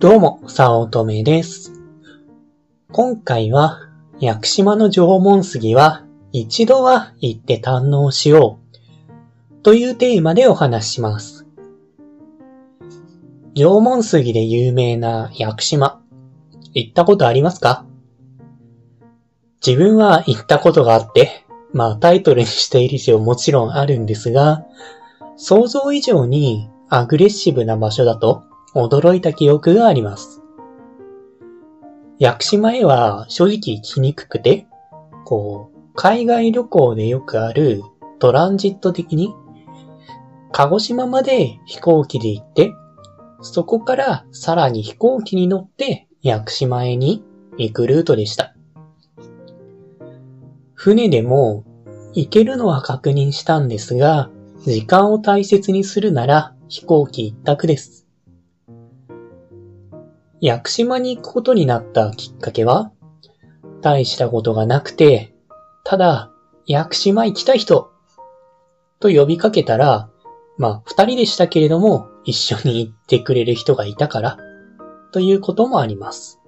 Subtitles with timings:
[0.00, 1.74] どうも、さおとめです。
[2.90, 3.80] 今回は、
[4.18, 8.60] 屋久島の縄文杉は一度は行って堪能しよ
[9.52, 11.46] うというテーマでお話しします。
[13.54, 16.00] 縄文杉で有名な屋久島、
[16.72, 17.84] 行ったことありますか？
[19.64, 21.44] 自分は行ったことがあって、
[21.74, 24.64] まあタイトルにしている以上もちろんあるんですが、
[25.36, 30.42] 想像以上にアグレッシブな場所だと驚いた記憶があります。
[32.18, 34.66] 屋久島へは正直行きにくくて、
[35.24, 37.82] こう、海外旅行でよくある
[38.18, 39.34] トランジット的に、
[40.52, 42.72] 鹿児島まで飛行機で行って、
[43.40, 47.24] そこからさらに飛行機に乗って屋久島へに
[47.56, 48.54] 行くルートでした。
[50.74, 51.64] 船でも
[52.12, 54.30] 行けるのは確認したんですが、
[54.64, 58.06] 時間を大切にするなら飛行機一択です。
[60.40, 62.92] 屋久島に行くことになったきっかけは、
[63.82, 65.34] 大したことがなくて、
[65.84, 66.30] ただ、
[66.66, 67.90] 屋久島行きたい人、
[69.00, 70.08] と呼びかけたら、
[70.56, 74.38] まあ、二人でしたけれども、一緒に行ってくれる人がいたから、
[75.12, 76.40] ということもあります。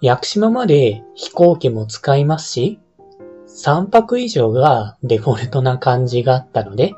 [0.00, 2.78] 屋久島まで飛行機も使いますし、
[3.48, 6.92] 3泊以上がデフォルトな感じがあったので、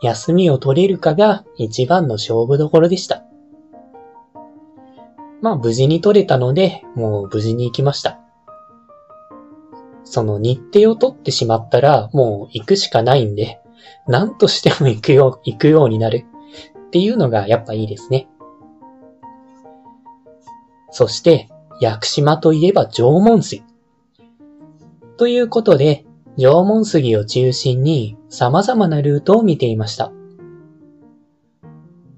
[0.00, 3.24] 休みを取れるかが一番の勝負どころでした。
[5.44, 8.18] まあ無事に取れたので、もう無事に行きました。
[10.02, 13.60] その日程を取ってしまったら、もう行くしかないんで、
[14.08, 16.24] 何としても行くよう、行くようになる
[16.86, 18.26] っていうのがやっぱいいですね。
[20.90, 23.64] そして、屋久島といえば縄文杉。
[25.18, 26.06] ということで、
[26.38, 30.10] 縄文杉を中心に様々なルートを見ていました。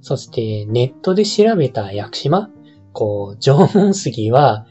[0.00, 2.50] そして、ネットで調べた屋久島
[2.96, 4.64] こう、縄文杉は、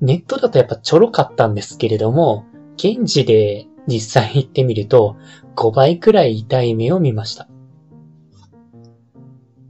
[0.00, 2.44] ネットだとやっぱちょろかったんですけれども、
[2.76, 5.16] 現地で実際行ってみると、
[5.54, 7.48] 5倍くらい痛い目を見ました。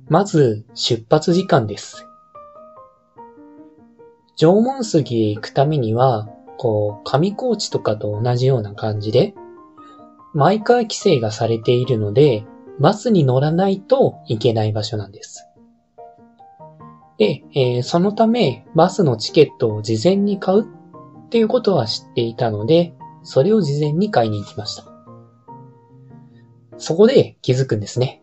[0.08, 2.06] まず、出発時間です。
[4.36, 9.34] 縄文杉へ行くためには、こう、上高地とかと同じような感じで、
[10.32, 12.46] マイカー規制がされているので、
[12.80, 15.47] バスに乗らないといけない場所なんです。
[17.18, 24.84] で、えーそのため、バスのチケットを事前に買うっていうことは知っていたので、それを事前に買いに行きました。
[26.78, 28.22] そこで気づくんですね。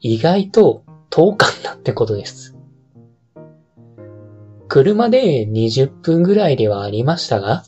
[0.00, 2.56] 意外と遠かったってことです。
[4.66, 7.64] 車で20分ぐらいではありましたが、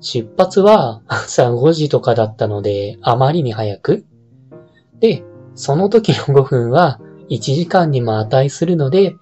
[0.00, 4.04] 出発は 朝5時とかだったので、あまりに早く。
[5.00, 9.16] で、その時の5分は1時間にも値するので、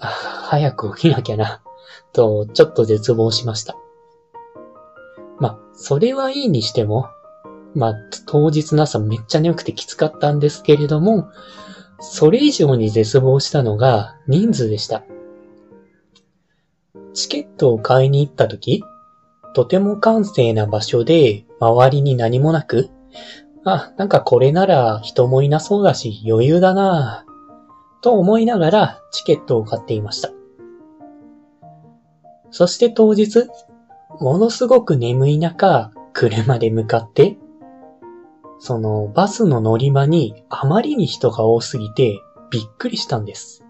[0.00, 1.62] 早く起きなきゃな、
[2.12, 3.76] と、ちょっと絶望しました。
[5.38, 7.08] まあ、それはいいにしても、
[7.74, 7.94] まあ、
[8.26, 11.28] 当日の朝めっちゃ眠くてきつかったんですけれども、
[12.00, 15.04] それ以上に絶望したのが人数でした。
[17.14, 18.82] チケットを買いに行った時、
[19.54, 22.90] とても閑静な場所で周りに何もなく、
[23.64, 27.27] あ、なんかこれなら人もいなそうだし余裕だなぁ、
[28.00, 30.30] と思いながらチケットを買っていました。
[32.50, 33.48] そして当日、
[34.20, 37.38] ものすごく眠い中、車で向かって、
[38.58, 42.20] そのバスの乗り場にあまりに人が多すぎて
[42.50, 43.64] びっくりしたんです。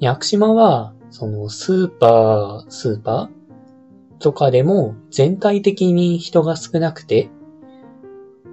[0.00, 7.30] 屋久島は、そのスーパー、スーパーとかでも全体的に人が少なくて、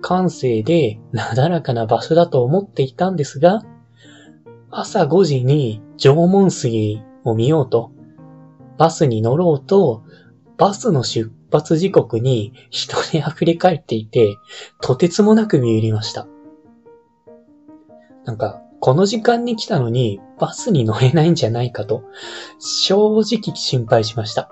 [0.02, 3.64] 閑静でなだらかな場所だと思っていたんですが、
[4.70, 7.92] 朝5時に縄文杉を見ようと、
[8.78, 10.04] バスに乗ろうと、
[10.58, 14.38] バスの出発時刻に人で溢れ返っていて、
[14.82, 16.28] とてつもなく見入りました。
[18.26, 22.04] なんか、この時間に来たのにバスに乗れないんじゃないかと、
[22.60, 24.50] 正直心配しました。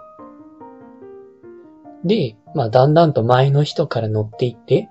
[2.03, 4.89] で、まあ、だんだんと前の人から乗っていって、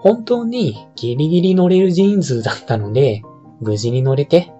[0.00, 3.22] 本当にギリギリ乗れる人数だったので、
[3.60, 4.52] 無事に乗れて、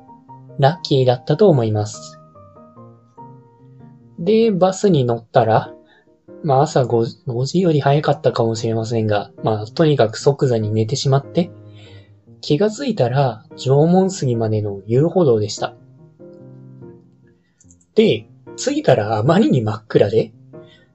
[0.59, 2.19] ラッキーだったと思います。
[4.19, 5.73] で、バスに乗ったら、
[6.43, 11.51] まあ朝 5, 5時より早かったかもしれませんが、まあとにかく即座に寝てしまって、
[12.41, 15.75] 気がついたら縄文杉までの遊歩道でした。
[17.95, 20.33] で、着いたらあまりに真っ暗で、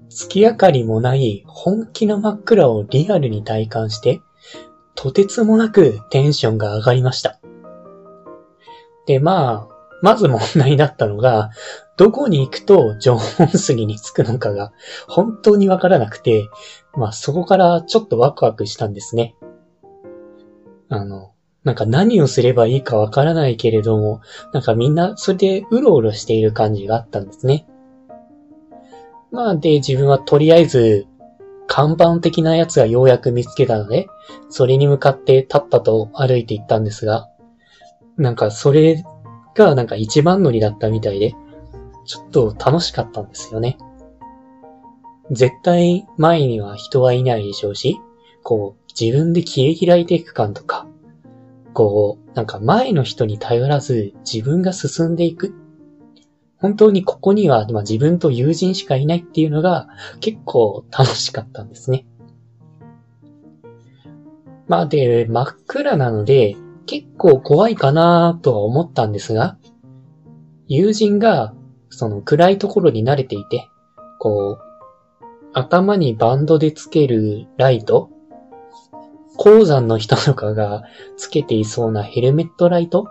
[0.10, 4.22] 月明かりもない本気の真っ暗をリアルに体感して、
[4.95, 7.40] とてつもなくテンションが上がりました。
[9.06, 11.51] で、まあ、まず問題だったのが、
[11.95, 14.74] どこに行くと縄文杉に着くのかが
[15.07, 16.50] 本当にわからなくて、
[16.95, 19.36] まあそこからちょっとワクワクしたんですね。
[20.90, 21.31] あの、
[21.63, 27.66] なんか何をすればいいかわからないけれども、なんかみんなそれでうろうろしている感じがあったんですね。
[29.31, 31.07] まあで、自分はとりあえず
[31.68, 34.07] 看板的なやつがようやく見つけたので、
[34.50, 37.30] それに向かって立ったと歩いていったんですが、
[38.18, 39.04] なんかそれ
[39.56, 41.36] がなんか一番乗りだったみたいで、
[42.06, 43.77] ちょっと楽しかったんですよね。
[45.31, 47.98] 絶対前には人はいないでしょうし、
[48.44, 50.88] こう自分で切り開いていく感とか、
[51.74, 55.54] こう、なんか前の人に頼らず自分が進んでいく。
[56.63, 59.89] 本当にここには、まあ、自分と友人しかいないっていうのが
[60.21, 62.06] 結構楽しかったんですね。
[64.69, 66.56] まあで、真っ暗なので
[66.86, 69.57] 結構怖いかなとは思ったんですが、
[70.69, 71.54] 友人が
[71.89, 73.68] その暗いところに慣れていて、
[74.18, 78.10] こう、頭にバンドでつけるライト、
[79.36, 80.83] 鉱山の人とかが
[81.18, 83.10] つけていそうなヘルメットライト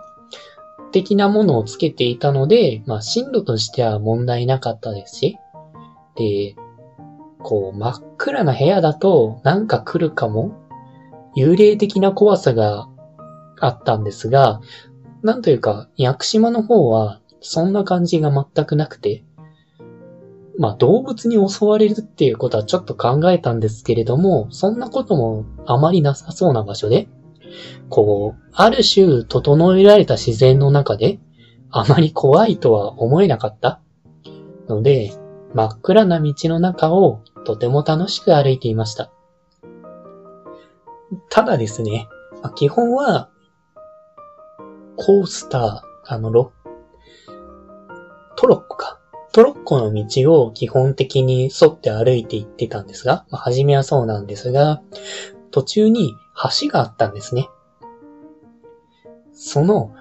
[0.93, 5.37] 的なものをつけていたので、まあ進路としては問題なかったですし、
[6.15, 6.55] で、
[7.39, 10.53] こう真っ暗な部屋だとなんか来るかも、
[11.35, 12.87] 幽霊的な怖さが
[13.59, 14.61] あったんですが、
[15.23, 19.23] なんというか、屋久島の方はそんな感じが全くなくて、
[20.57, 27.07] まあ動物に襲われるっていうことはちょっと考えたんですけれども、そんなこともあまりなさそうな場所で、
[27.89, 31.19] こう、ある種整えられた自然の中で、
[31.69, 33.81] あまり怖いとは思えなかった？
[34.67, 35.11] ので、
[35.53, 39.11] 真っ暗な道の中をとても楽しく歩いていました。
[41.29, 42.07] ただですね、
[42.55, 43.29] 基本は、
[44.95, 46.51] コースター、あの、ロ
[48.35, 48.99] トロッコか。
[49.31, 54.81] トロッコの道を基本的に沿って歩いて行ってたんですが、まあ、初めはそうなんですが、
[55.49, 56.13] 途中に
[56.59, 57.49] 橋があったんですね。
[59.33, 59.93] その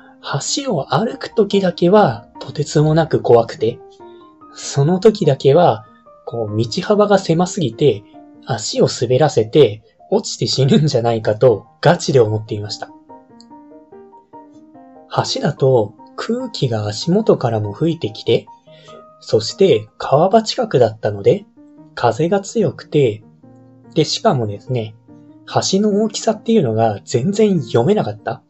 [0.56, 3.79] 橋を歩く時だけはとてつもなく怖くて、
[4.55, 5.87] その時だけは、
[6.26, 8.05] こう、道幅が狭すぎて、
[8.44, 12.90] 足を滑らせて、落ちて死ぬんじゃないかと、ガチで思っていました。
[15.35, 18.46] 橋だと、空気が足元からも吹いてきて、
[19.20, 21.46] そして川場近くだったので、
[21.94, 23.23] 風が強くて、
[23.94, 24.94] で、しかもですね、
[25.47, 28.43] 橋の大きさっていうのが全然読めなかった。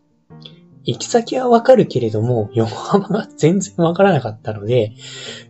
[0.84, 4.92] 行き先はわかるけれども、横浜が全然わからなかったので、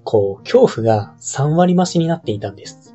[0.05, 2.95] こう、恐怖が3割増しになっていたんです。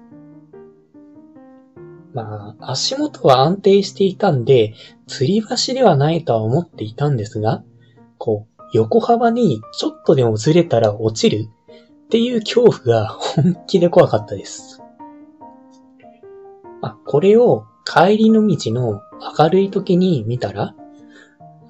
[2.13, 4.73] まあ、足元は安定していたんで、
[5.07, 7.63] 吊り橋ではないとは思っていたんですが、
[8.17, 11.47] こう、横幅にちょっとでもずれたら落ちる
[12.05, 14.83] っていう恐怖が本気で怖かったです。
[16.81, 19.01] まあ、これを帰りの道の
[19.39, 20.75] 明るい時に見たら、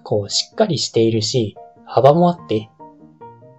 [0.02, 1.56] こうしっかりしているし、
[1.86, 2.72] 幅もあって、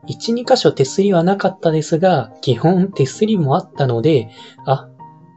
[0.08, 4.30] 1、2箇所手すりはなかったですが、基本手すりもあったので、
[4.66, 4.88] あ、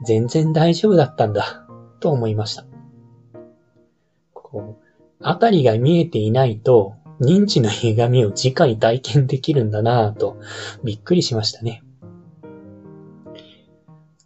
[0.03, 1.67] 全然大丈夫だったんだ、
[1.99, 2.65] と思いました。
[4.33, 4.83] こう、
[5.21, 10.37] あたりが見えていないと、認知の歪みを直に体験できるんだなぁと、
[10.83, 11.83] びっくりしましたね。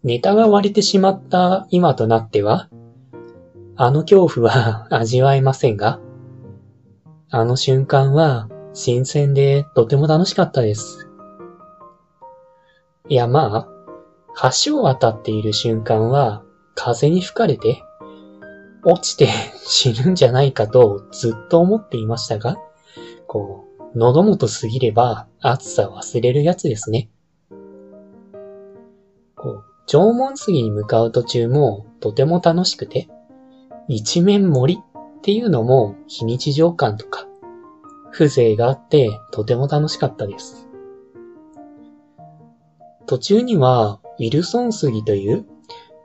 [0.04, 2.70] ネタが割れてしまった今となっては、
[3.78, 6.00] あの恐怖は 味わえませんが、
[7.30, 11.10] あの瞬間は新鮮でとても楽しかったです。
[13.10, 13.68] いやまあ、
[14.64, 17.84] 橋を渡っている瞬間は風に吹かれて
[18.84, 19.28] 落ちて
[19.68, 22.58] 死ぬんじゃないかとずっと思っていましたが、
[23.28, 27.10] こう、喉元過ぎれば暑さ忘れるやつですね。
[29.36, 33.10] こう、縄文杉に向かう途中もとても楽しくて、
[33.88, 37.28] 一面森っていうのも非日常感とか、
[38.12, 40.68] 風情があってとても楽しかったです。
[43.06, 45.46] 途中にはウィルソン杉という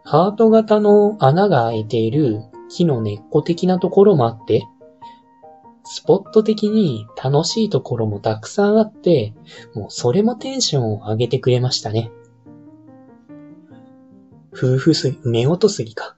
[0.04, 4.66] ハート型の穴が開いている木の根っこ的なところもあって、
[5.84, 9.34] スポット的に楽しいところもたくさんあって、
[9.74, 12.10] もうそれもテンションを上げてくれましたね。
[14.52, 16.16] 夫婦すぎ、目音すぎか。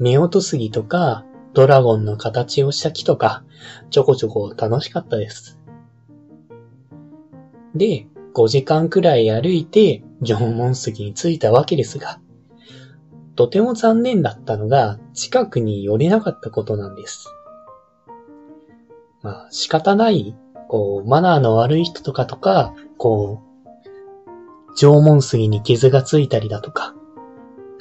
[0.00, 3.44] 目音すぎとか、ドラゴンの形をした木とか、
[3.90, 5.60] ちょこちょこ楽しかったです。
[7.74, 12.20] で、5時間くらい歩いて縄文杉に着いたわけですが、
[13.36, 17.32] とても残念だったのが近くに寄れなかったことなんです。
[19.22, 20.34] まあ仕方ない
[20.70, 26.94] こう、マナーの悪い人とかとか、こう、縄文杉に傷がついたりだとか、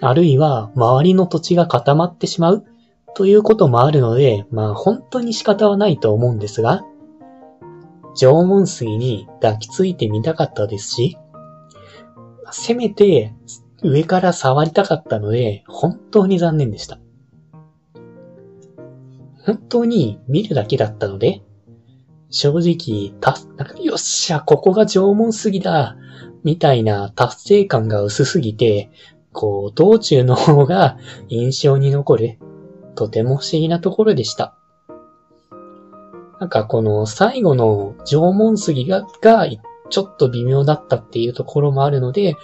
[0.01, 2.65] あるいは周りの土地が固まってしまう
[3.15, 6.83] ということもあるので、まあ本当に仕方はないと思うんですが、
[8.15, 11.17] 縄文杉に抱きついてみたかったですし、
[12.51, 13.33] せめて
[13.83, 16.99] 上から触りたかったので、本当に残念でした。
[19.45, 21.41] 本当に見るだけだったので、
[22.29, 25.95] 正直、た、なんか、よっしゃ、ここが縄文杉だ、
[26.43, 28.91] みたいな達成感が薄すぎて、
[29.33, 32.39] こう、道中の方が印象に残る、
[32.95, 34.55] とても不思議なところでした。
[36.39, 39.47] なんかこの最後の縄文杉が、が
[39.89, 42.35] ちょっと微妙だったっていうところもあるので、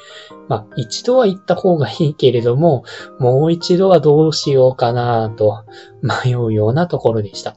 [0.48, 2.84] まあ一度は行った方がいいけれども、
[3.20, 5.64] もう一度はどうしようかなと
[6.02, 7.56] 迷うようなところでした。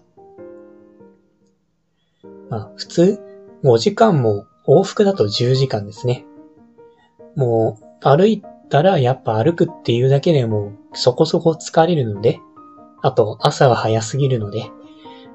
[2.50, 3.20] まあ普通
[3.64, 6.24] 5時間も往復だと10時間ですね。
[7.34, 12.38] もう歩いったらやっぱ歩くっていうだけでもそこそこ疲れるので、
[13.02, 14.70] あと朝は早すぎるので、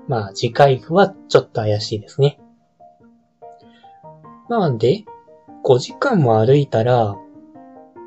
[0.07, 2.39] まあ次回はちょっと怪しいですね。
[4.49, 5.03] なんで、
[5.65, 7.15] 5時間も歩いたら、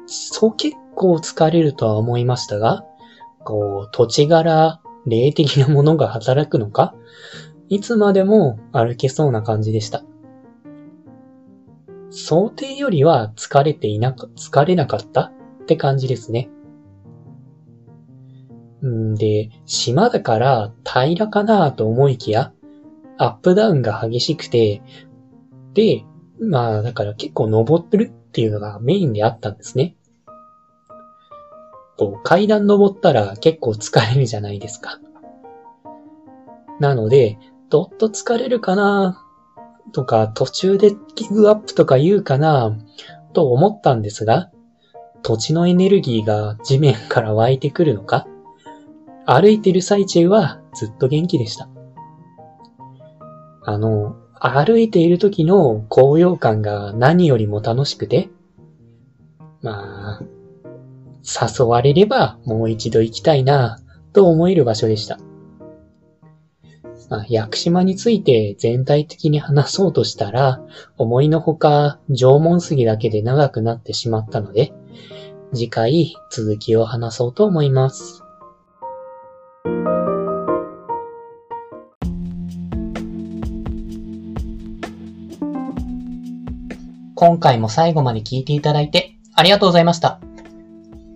[0.07, 2.85] そう結構疲れるとは思いましたが、
[3.45, 6.95] こう、土地柄、霊的なものが働くのか、
[7.69, 10.05] いつまでも歩けそうな感じでした。
[12.17, 15.33] 想定よりは疲れていなか、疲れなかった？
[15.63, 16.49] って感じですね。
[18.85, 22.53] んで、島だから平らかなと思いきや、
[23.19, 24.83] アップダウンが激しくて、
[25.75, 26.05] で、
[26.41, 29.95] まあ、だから結構登ってるっていうのがメインであったんですね。
[31.99, 35.01] こう、階段登ったら結構疲れるじゃないですか。
[36.81, 39.26] なので、どっと疲れるかな
[39.93, 42.77] とか、途中でギブアップとか言うかな
[43.33, 44.51] と思ったんですが、
[45.23, 48.27] 土地のエネルギーが地面から湧いてくるのか、
[49.27, 51.69] 歩いてる最中はずっと元気でした。
[53.63, 58.29] あの、歩いている時の高揚感が何よりも楽しくて、
[59.63, 60.23] まあ、
[61.27, 63.81] 誘われればもう一度行きたいな
[64.13, 65.19] と思える場所でした。
[67.09, 70.61] まあ、屋久島について全体的に話そうとしたら、
[70.97, 74.73] 思いのほか縄文杉だけで長くなってしまったので、
[75.55, 78.23] 次回続きを話そうと思います。
[87.15, 90.21] 今回も最後まで聞いていただいてありがとうございました。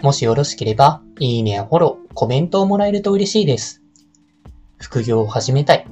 [0.03, 3.80] もしよろしければ、いいねやフォロー、コメントをもらえると嬉しいです。
[4.81, 5.87] 副業を始めたい。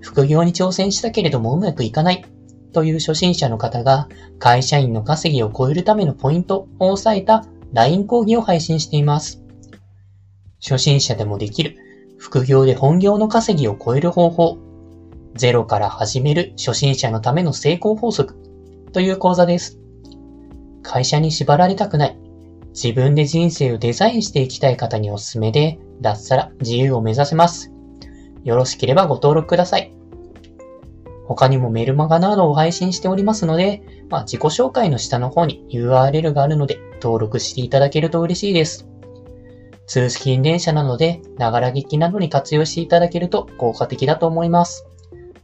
[0.00, 2.24] 副業に挑戦したけれどもうまくいかない。
[2.72, 9.42] という初心者の方が会社員の稼ぎを超えるためのポイントを押さえた LINE 講義を配信しています。
[10.60, 11.76] 初心者でもできる
[12.18, 14.58] 副業で本業の稼ぎを超える方法。
[15.34, 18.36] ゼロから始める初心者のための成功法則
[18.92, 19.78] という講座です。
[20.82, 22.18] 会社に縛られたくない。
[22.74, 27.75] 自分で人生をデザインしていきたい方におすすめで、脱サラ自由を目指せます。
[28.46, 29.92] よろしければご登録ください。
[31.26, 38.86] 他にもメルマガなどを配信しておりますので、まあ、自己紹介の下の方に URL があるので登録していただけると嬉しいです。
[39.88, 44.86] 通信電車なので、ながら聞きなどに活用していただけると効果的だと思います。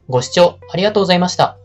[0.08, 1.58] ご視聴ありがとうございました。